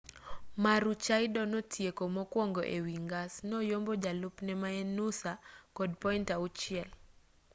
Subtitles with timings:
[0.63, 5.31] maroochydore notieko mokwongo ewi ngas noyombo jalupne maen noosa
[5.77, 6.89] kod point auchiel